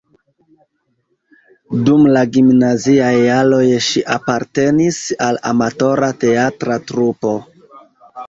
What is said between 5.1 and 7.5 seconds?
al amatora teatra trupo.